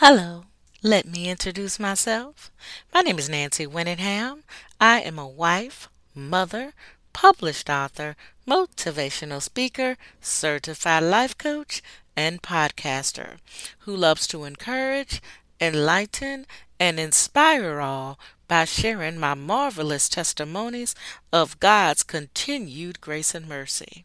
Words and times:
Hello, 0.00 0.44
let 0.82 1.06
me 1.06 1.26
introduce 1.30 1.80
myself. 1.80 2.50
My 2.92 3.00
name 3.00 3.18
is 3.18 3.30
Nancy 3.30 3.66
Winningham. 3.66 4.42
I 4.78 5.00
am 5.00 5.18
a 5.18 5.26
wife, 5.26 5.88
mother, 6.14 6.74
published 7.14 7.70
author, 7.70 8.14
motivational 8.46 9.40
speaker, 9.40 9.96
certified 10.20 11.02
life 11.02 11.38
coach, 11.38 11.82
and 12.14 12.42
podcaster 12.42 13.38
who 13.80 13.96
loves 13.96 14.26
to 14.26 14.44
encourage, 14.44 15.22
enlighten, 15.62 16.44
and 16.78 17.00
inspire 17.00 17.80
all 17.80 18.18
by 18.48 18.66
sharing 18.66 19.18
my 19.18 19.32
marvelous 19.32 20.10
testimonies 20.10 20.94
of 21.32 21.58
God's 21.58 22.02
continued 22.02 23.00
grace 23.00 23.34
and 23.34 23.48
mercy. 23.48 24.04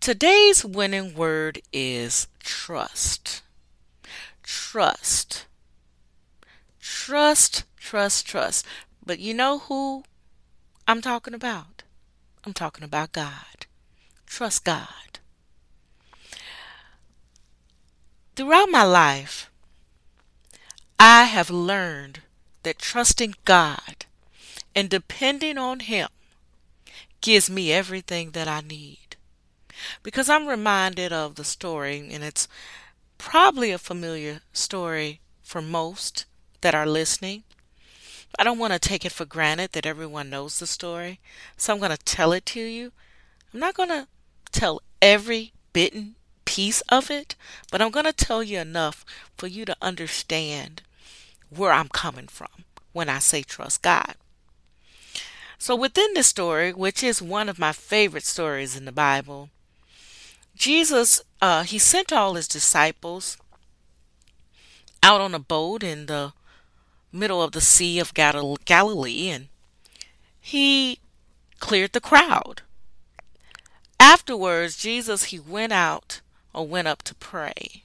Today's 0.00 0.64
winning 0.64 1.14
word 1.14 1.62
is 1.72 2.26
trust 2.40 3.42
trust. 4.46 5.46
Trust, 6.80 7.64
trust, 7.76 8.26
trust. 8.26 8.64
But 9.04 9.18
you 9.18 9.34
know 9.34 9.58
who 9.58 10.04
I'm 10.88 11.02
talking 11.02 11.34
about? 11.34 11.82
I'm 12.44 12.54
talking 12.54 12.84
about 12.84 13.12
God. 13.12 13.66
Trust 14.24 14.64
God. 14.64 15.18
Throughout 18.36 18.70
my 18.70 18.84
life, 18.84 19.50
I 20.98 21.24
have 21.24 21.50
learned 21.50 22.20
that 22.62 22.78
trusting 22.78 23.34
God 23.44 24.06
and 24.74 24.88
depending 24.88 25.58
on 25.58 25.80
Him 25.80 26.08
gives 27.20 27.50
me 27.50 27.72
everything 27.72 28.30
that 28.32 28.46
I 28.46 28.60
need. 28.60 29.16
Because 30.02 30.28
I'm 30.28 30.46
reminded 30.46 31.12
of 31.12 31.34
the 31.34 31.44
story, 31.44 32.08
and 32.12 32.22
it's 32.22 32.46
probably 33.18 33.70
a 33.70 33.78
familiar 33.78 34.40
story 34.52 35.20
for 35.42 35.62
most 35.62 36.26
that 36.60 36.74
are 36.74 36.86
listening. 36.86 37.44
I 38.38 38.44
don't 38.44 38.58
want 38.58 38.72
to 38.72 38.78
take 38.78 39.04
it 39.04 39.12
for 39.12 39.24
granted 39.24 39.72
that 39.72 39.86
everyone 39.86 40.30
knows 40.30 40.58
the 40.58 40.66
story, 40.66 41.20
so 41.56 41.72
I'm 41.72 41.78
going 41.78 41.90
to 41.90 41.96
tell 41.96 42.32
it 42.32 42.44
to 42.46 42.60
you. 42.60 42.92
I'm 43.52 43.60
not 43.60 43.74
going 43.74 43.88
to 43.88 44.08
tell 44.52 44.82
every 45.00 45.52
bitten 45.72 46.16
piece 46.44 46.80
of 46.82 47.10
it, 47.10 47.34
but 47.70 47.80
I'm 47.80 47.90
going 47.90 48.06
to 48.06 48.12
tell 48.12 48.42
you 48.42 48.58
enough 48.58 49.04
for 49.36 49.46
you 49.46 49.64
to 49.64 49.76
understand 49.80 50.82
where 51.50 51.72
I'm 51.72 51.88
coming 51.88 52.28
from 52.28 52.64
when 52.92 53.08
I 53.08 53.18
say 53.18 53.42
trust 53.42 53.82
God. 53.82 54.14
So, 55.58 55.74
within 55.74 56.12
this 56.14 56.26
story, 56.26 56.72
which 56.72 57.02
is 57.02 57.22
one 57.22 57.48
of 57.48 57.58
my 57.58 57.72
favorite 57.72 58.24
stories 58.24 58.76
in 58.76 58.84
the 58.84 58.92
Bible, 58.92 59.48
Jesus, 60.56 61.22
uh, 61.42 61.62
he 61.64 61.78
sent 61.78 62.12
all 62.12 62.34
his 62.34 62.48
disciples 62.48 63.36
out 65.02 65.20
on 65.20 65.34
a 65.34 65.38
boat 65.38 65.82
in 65.82 66.06
the 66.06 66.32
middle 67.12 67.42
of 67.42 67.52
the 67.52 67.60
Sea 67.60 67.98
of 67.98 68.14
Gal- 68.14 68.56
Galilee 68.64 69.28
and 69.28 69.48
he 70.40 70.98
cleared 71.60 71.92
the 71.92 72.00
crowd. 72.00 72.62
Afterwards, 74.00 74.76
Jesus, 74.76 75.24
he 75.24 75.38
went 75.38 75.72
out 75.72 76.20
or 76.54 76.66
went 76.66 76.88
up 76.88 77.02
to 77.02 77.14
pray. 77.14 77.82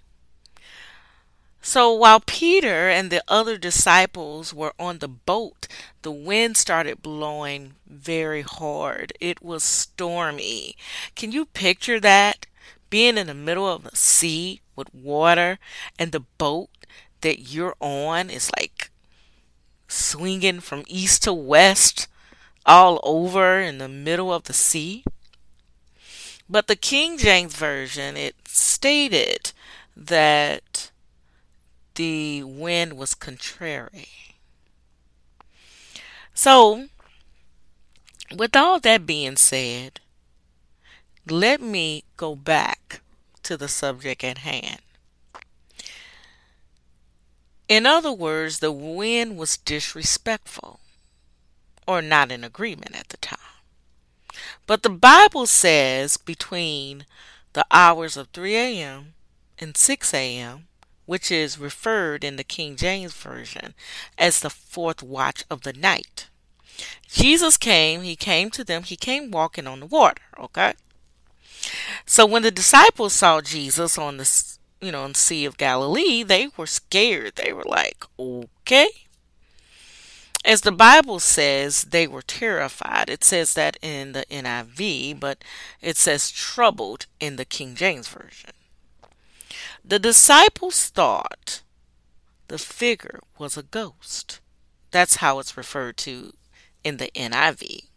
So 1.62 1.94
while 1.94 2.22
Peter 2.22 2.90
and 2.90 3.12
the 3.12 3.24
other 3.28 3.58
disciples 3.58 4.54
were 4.54 4.74
on 4.80 4.98
the 5.00 5.08
boat, 5.08 5.68
the 6.02 6.12
wind 6.12 6.58
started 6.58 7.02
blowing 7.02 7.74
very 7.86 8.42
hard. 8.42 9.14
It 9.20 9.44
was 9.44 9.64
stormy. 9.64 10.76
Can 11.16 11.32
you 11.32 11.46
picture 11.46 12.00
that? 12.00 12.48
Being 12.92 13.18
in 13.18 13.26
the 13.26 13.34
middle 13.34 13.68
of 13.68 13.84
the 13.84 13.96
sea 13.96 14.62
with 14.76 14.94
water 14.94 15.58
and 15.98 16.12
the 16.12 16.20
boat 16.38 16.70
that 17.22 17.40
you're 17.40 17.76
on 17.80 18.30
is 18.30 18.52
like 18.60 18.92
swinging 19.88 20.60
from 20.60 20.84
east 20.88 21.24
to 21.24 21.34
west 21.34 22.08
all 22.66 23.00
over 23.04 23.60
in 23.60 23.80
the 23.80 23.88
middle 23.88 24.32
of 24.32 24.44
the 24.44 24.54
sea. 24.54 25.04
But 26.50 26.68
the 26.68 26.76
King 26.76 27.18
James 27.18 27.56
Version, 27.56 28.18
it 28.18 28.36
stated 28.46 29.54
that 29.96 30.92
the 31.96 32.44
wind 32.44 32.94
was 32.94 33.16
contrary. 33.16 34.10
So, 36.34 36.88
with 38.36 38.56
all 38.56 38.80
that 38.82 39.06
being 39.06 39.38
said, 39.38 40.02
let 41.30 41.62
me 41.62 42.04
go 42.18 42.36
back 42.36 42.81
to 43.44 43.58
the 43.58 43.68
subject 43.68 44.24
at 44.24 44.40
hand. 44.40 44.80
In 47.68 47.86
other 47.86 48.12
words, 48.12 48.60
the 48.60 48.72
wind 48.72 49.38
was 49.38 49.58
disrespectful 49.58 50.80
or 51.88 52.02
not 52.02 52.32
in 52.32 52.44
agreement 52.44 52.96
at 52.96 53.10
the 53.10 53.18
time. 53.18 53.38
But 54.68 54.84
the 54.84 54.90
Bible 54.90 55.46
says 55.46 56.18
between 56.18 57.06
the 57.54 57.66
hours 57.72 58.18
of 58.18 58.28
3 58.30 58.56
a.m. 58.56 59.14
and 59.60 59.76
6 59.76 60.14
a.m., 60.14 60.68
which 61.06 61.32
is 61.32 61.58
referred 61.58 62.24
in 62.24 62.36
the 62.36 62.44
King 62.44 62.76
James 62.76 63.14
Version 63.14 63.74
as 64.18 64.40
the 64.40 64.50
fourth 64.50 65.04
watch 65.04 65.44
of 65.50 65.62
the 65.62 65.74
night. 65.74 66.28
Jesus 67.08 67.58
came, 67.58 68.02
he 68.02 68.16
came 68.16 68.50
to 68.52 68.64
them, 68.64 68.84
he 68.84 68.96
came 68.96 69.32
walking 69.32 69.68
on 69.68 69.82
the 69.82 69.86
water, 69.86 70.22
okay? 70.40 70.74
So 72.12 72.26
when 72.26 72.42
the 72.42 72.52
disciples 72.52 73.14
saw 73.14 73.40
Jesus 73.40 73.98
on 73.98 74.18
the 74.18 74.58
you 74.82 74.92
know, 74.92 75.04
on 75.04 75.14
the 75.14 75.18
Sea 75.18 75.46
of 75.46 75.56
Galilee, 75.56 76.24
they 76.24 76.50
were 76.58 76.68
scared. 76.68 77.38
They 77.38 77.54
were 77.54 77.64
like, 77.64 78.04
"Okay." 78.20 78.90
As 80.44 80.60
the 80.60 80.74
Bible 80.74 81.22
says, 81.22 81.84
they 81.84 82.08
were 82.08 82.22
terrified. 82.22 83.10
It 83.10 83.24
says 83.24 83.54
that 83.54 83.78
in 83.82 84.12
the 84.12 84.26
NIV, 84.30 85.14
but 85.14 85.42
it 85.80 85.96
says 85.96 86.30
troubled 86.30 87.06
in 87.22 87.38
the 87.38 87.46
King 87.46 87.76
James 87.76 88.10
Version. 88.10 88.52
The 89.86 89.98
disciples 89.98 90.88
thought 90.88 91.62
the 92.50 92.58
figure 92.58 93.22
was 93.38 93.56
a 93.56 93.64
ghost. 93.64 94.42
That's 94.90 95.24
how 95.24 95.40
it's 95.40 95.56
referred 95.56 95.96
to 96.00 96.34
in 96.84 96.98
the 96.98 97.10
NIV. 97.16 97.88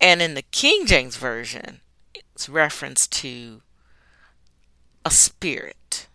And 0.00 0.22
in 0.22 0.34
the 0.34 0.42
King 0.42 0.86
James 0.86 1.16
Version, 1.16 1.80
it's 2.42 2.48
reference 2.48 3.06
to 3.06 3.60
a 5.04 5.12
spirit. 5.12 6.08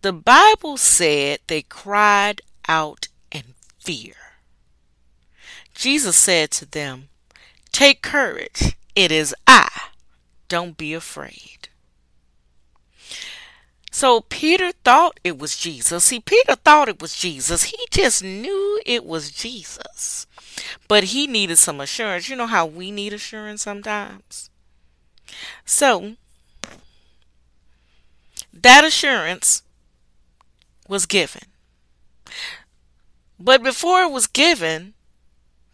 The 0.00 0.12
Bible 0.12 0.76
said 0.76 1.38
they 1.46 1.62
cried 1.62 2.40
out 2.66 3.06
in 3.30 3.54
fear. 3.78 4.14
Jesus 5.76 6.16
said 6.16 6.50
to 6.50 6.66
them, 6.66 7.08
Take 7.70 8.02
courage, 8.02 8.76
it 8.96 9.12
is 9.12 9.32
I. 9.46 9.70
Don't 10.48 10.76
be 10.76 10.92
afraid. 10.92 11.68
So 13.92 14.22
Peter 14.22 14.72
thought 14.82 15.20
it 15.22 15.38
was 15.38 15.56
Jesus. 15.56 16.02
See, 16.02 16.18
Peter 16.18 16.56
thought 16.56 16.88
it 16.88 17.00
was 17.00 17.14
Jesus. 17.14 17.62
He 17.64 17.78
just 17.92 18.24
knew 18.24 18.80
it 18.84 19.04
was 19.04 19.30
Jesus. 19.30 20.26
But 20.88 21.04
he 21.04 21.26
needed 21.26 21.58
some 21.58 21.80
assurance. 21.80 22.28
You 22.28 22.36
know 22.36 22.46
how 22.46 22.66
we 22.66 22.90
need 22.90 23.12
assurance 23.12 23.62
sometimes? 23.62 24.50
So, 25.64 26.16
that 28.52 28.84
assurance 28.84 29.62
was 30.88 31.06
given. 31.06 31.42
But 33.38 33.62
before 33.62 34.02
it 34.02 34.10
was 34.10 34.26
given, 34.26 34.94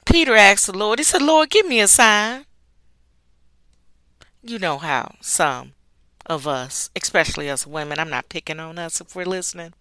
Peter 0.07 0.35
asked 0.35 0.67
the 0.67 0.77
Lord, 0.77 0.99
he 0.99 1.05
said, 1.05 1.23
Lord, 1.23 1.51
give 1.51 1.67
me 1.67 1.81
a 1.81 1.89
sign. 1.89 2.47
You 4.43 4.59
know 4.59 4.79
how 4.79 5.17
some 5.21 5.75
of 6.25 6.47
us, 6.47 6.91
especially 6.97 7.51
us 7.51 7.67
women, 7.67 7.99
I'm 7.99 8.11
not 8.11 8.29
picking 8.29 8.61
on 8.61 8.79
us 8.79 9.01
if 9.01 9.15
we're 9.15 9.25
listening, 9.27 9.75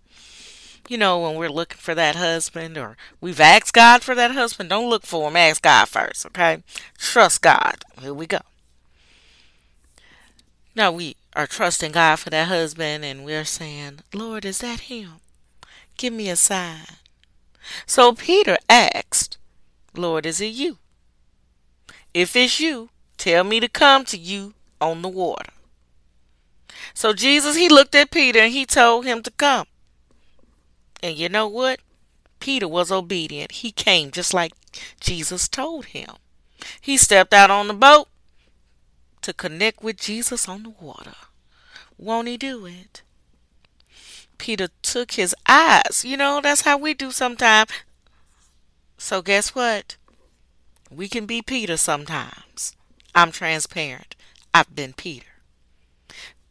you 0.90 0.98
know, 0.98 1.20
when 1.20 1.36
we're 1.36 1.50
looking 1.50 1.78
for 1.78 1.96
that 1.96 2.16
husband 2.16 2.78
or 2.78 2.98
we've 3.20 3.40
asked 3.40 3.74
God 3.74 4.04
for 4.04 4.16
that 4.16 4.32
husband, 4.32 4.70
don't 4.70 4.90
look 4.90 5.06
for 5.06 5.28
him. 5.28 5.36
Ask 5.36 5.64
God 5.64 5.88
first, 5.88 6.26
okay? 6.28 6.64
Trust 6.98 7.42
God. 7.42 7.84
Here 8.02 8.14
we 8.14 8.26
go. 8.26 8.40
Now 10.76 10.92
we 10.92 11.16
are 11.36 11.48
trusting 11.48 11.92
God 11.92 12.18
for 12.18 12.30
that 12.30 12.48
husband 12.48 13.04
and 13.04 13.26
we're 13.26 13.46
saying, 13.46 14.00
Lord, 14.14 14.46
is 14.46 14.60
that 14.60 14.82
him? 14.82 15.14
Give 15.98 16.14
me 16.14 16.30
a 16.30 16.36
sign. 16.36 16.86
So 17.86 18.14
Peter 18.14 18.58
asked, 18.70 19.38
Lord, 19.96 20.26
is 20.26 20.40
it 20.40 20.54
you? 20.54 20.78
If 22.14 22.36
it's 22.36 22.60
you, 22.60 22.90
tell 23.18 23.44
me 23.44 23.60
to 23.60 23.68
come 23.68 24.06
to 24.06 24.18
you 24.18 24.54
on 24.80 25.02
the 25.02 25.10
water. 25.10 25.52
So 26.94 27.14
Jesus, 27.14 27.56
he 27.56 27.70
looked 27.70 27.96
at 27.96 28.12
Peter 28.12 28.40
and 28.40 28.54
he 28.54 28.66
told 28.66 29.06
him 29.06 29.22
to 29.24 29.32
come. 29.32 29.66
And 31.02 31.18
you 31.18 31.30
know 31.30 31.48
what? 31.48 31.80
Peter 32.40 32.68
was 32.68 32.92
obedient. 32.92 33.52
He 33.52 33.72
came 33.72 34.12
just 34.12 34.34
like 34.34 34.54
Jesus 35.00 35.48
told 35.48 35.86
him. 35.86 36.16
He 36.80 36.98
stepped 36.98 37.34
out 37.34 37.52
on 37.52 37.68
the 37.68 37.74
boat 37.74 38.08
to 39.22 39.34
connect 39.34 39.84
with 39.84 39.98
Jesus 39.98 40.48
on 40.48 40.64
the 40.64 40.70
water. 40.70 41.16
Won't 41.98 42.28
he 42.28 42.38
do 42.38 42.66
it? 42.66 43.02
Peter 44.38 44.70
took 44.82 45.14
his 45.14 45.36
eyes. 45.48 46.04
You 46.06 46.18
know, 46.18 46.40
that's 46.42 46.62
how 46.62 46.78
we 46.78 46.94
do 46.94 47.12
sometimes. 47.12 47.72
So, 48.98 49.22
guess 49.22 49.54
what? 49.56 49.96
We 50.90 51.08
can 51.08 51.26
be 51.26 51.42
Peter 51.42 51.78
sometimes. 51.78 52.74
I'm 53.14 53.32
transparent. 53.32 54.16
I've 54.54 54.74
been 54.76 54.94
Peter. 54.94 55.26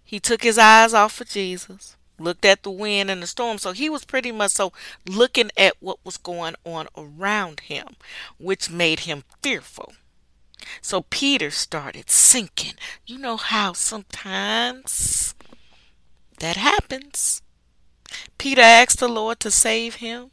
He 0.04 0.20
took 0.20 0.42
his 0.42 0.58
eyes 0.58 0.94
off 0.94 1.20
of 1.20 1.28
Jesus, 1.28 1.96
looked 2.18 2.44
at 2.44 2.62
the 2.62 2.70
wind 2.70 3.10
and 3.10 3.22
the 3.22 3.26
storm. 3.26 3.58
So 3.58 3.72
he 3.72 3.88
was 3.88 4.04
pretty 4.04 4.32
much 4.32 4.52
so 4.52 4.72
looking 5.06 5.50
at 5.56 5.74
what 5.80 5.98
was 6.04 6.16
going 6.16 6.54
on 6.64 6.88
around 6.96 7.60
him, 7.60 7.96
which 8.38 8.70
made 8.70 9.00
him 9.00 9.24
fearful. 9.42 9.92
So 10.80 11.02
Peter 11.02 11.50
started 11.50 12.10
sinking. 12.10 12.74
You 13.06 13.18
know 13.18 13.36
how 13.36 13.72
sometimes 13.72 15.34
that 16.38 16.56
happens. 16.56 17.42
Peter 18.38 18.62
asked 18.62 18.98
the 18.98 19.08
Lord 19.08 19.40
to 19.40 19.50
save 19.50 19.96
him. 19.96 20.30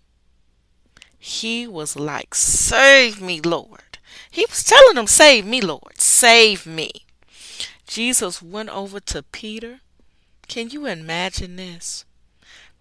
He 1.18 1.68
was 1.68 1.96
like, 1.96 2.36
Save 2.36 3.22
me, 3.22 3.40
Lord. 3.40 3.98
He 4.30 4.46
was 4.50 4.64
telling 4.64 4.98
him, 4.98 5.08
Save 5.08 5.46
me, 5.46 5.62
Lord. 5.62 6.00
Save 6.00 6.66
me. 6.66 6.92
Jesus 7.88 8.42
went 8.42 8.70
over 8.70 9.00
to 9.00 9.24
Peter. 9.24 9.80
Can 10.48 10.70
you 10.70 10.86
imagine 10.86 11.56
this? 11.56 12.06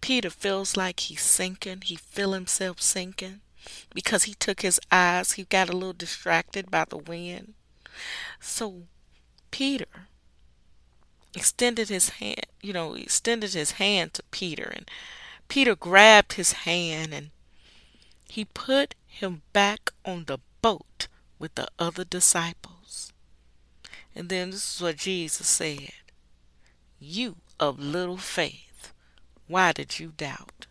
Peter 0.00 0.31
feels 0.31 0.76
like 0.76 1.00
he's 1.00 1.23
sinking. 1.23 1.82
He 1.82 1.97
feel 1.97 2.32
himself 2.32 2.81
sinking 2.81 3.41
because 3.94 4.25
he 4.25 4.35
took 4.35 4.62
his 4.62 4.81
eyes. 4.91 5.32
He 5.32 5.44
got 5.44 5.69
a 5.69 5.73
little 5.73 5.93
distracted 5.93 6.70
by 6.70 6.85
the 6.85 6.99
wind. 6.99 7.55
So 8.41 8.82
Peter 9.50 10.09
extended 11.35 11.88
his 11.88 12.11
hand, 12.11 12.47
you 12.61 12.73
know, 12.73 12.94
extended 12.94 13.55
his 13.55 13.73
hand 13.73 14.14
to 14.14 14.23
Peter 14.31 14.73
and 14.75 14.91
Peter 15.49 15.76
grabbed 15.76 16.35
his 16.35 16.53
hand 16.53 17.12
and 17.12 17.31
he 18.29 18.44
put 18.47 18.94
him 19.06 19.43
back 19.53 19.91
on 20.05 20.25
the 20.25 20.38
boat 20.62 21.09
with 21.38 21.55
the 21.55 21.69
other 21.79 22.05
disciples. 22.05 23.12
And 24.14 24.29
then 24.29 24.50
this 24.50 24.76
is 24.76 24.81
what 24.81 24.97
Jesus 24.97 25.47
said 25.47 25.93
You 26.99 27.37
of 27.62 27.79
little 27.79 28.17
faith, 28.17 28.93
why 29.47 29.70
did 29.70 30.00
you 30.00 30.12
doubt? 30.17 30.67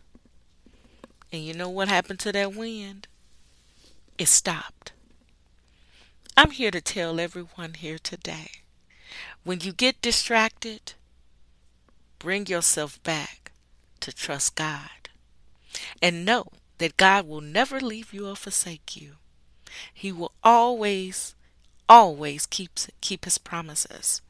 And 1.32 1.42
you 1.42 1.54
know 1.54 1.70
what 1.70 1.88
happened 1.88 2.20
to 2.20 2.32
that 2.32 2.54
wind? 2.54 3.08
It 4.18 4.28
stopped. 4.28 4.92
I'm 6.36 6.50
here 6.50 6.70
to 6.70 6.82
tell 6.82 7.18
everyone 7.18 7.74
here 7.74 7.98
today 7.98 8.50
when 9.42 9.60
you 9.60 9.72
get 9.72 10.02
distracted, 10.02 10.92
bring 12.18 12.46
yourself 12.46 13.02
back 13.02 13.52
to 14.00 14.12
trust 14.12 14.54
God. 14.54 15.08
And 16.02 16.26
know 16.26 16.44
that 16.76 16.98
God 16.98 17.26
will 17.26 17.40
never 17.40 17.80
leave 17.80 18.12
you 18.12 18.28
or 18.28 18.36
forsake 18.36 19.00
you. 19.00 19.14
He 19.94 20.12
will 20.12 20.32
always, 20.44 21.34
always 21.88 22.44
keep, 22.44 22.72
keep 23.00 23.24
his 23.24 23.38
promises, 23.38 24.20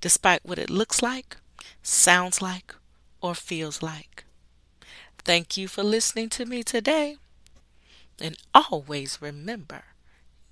despite 0.00 0.44
what 0.44 0.60
it 0.60 0.70
looks 0.70 1.02
like, 1.02 1.38
sounds 1.82 2.42
like, 2.42 2.74
or 3.20 3.34
feels 3.34 3.82
like. 3.82 4.24
Thank 5.18 5.56
you 5.56 5.68
for 5.68 5.82
listening 5.82 6.28
to 6.30 6.46
me 6.46 6.62
today. 6.62 7.16
And 8.20 8.36
always 8.54 9.20
remember, 9.22 9.84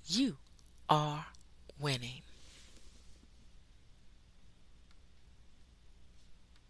you 0.05 0.37
are 0.89 1.27
winning. 1.79 2.24